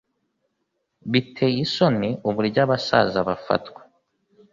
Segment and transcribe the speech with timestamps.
[1.11, 3.81] Biteye isoni uburyo abasaza bafatwa.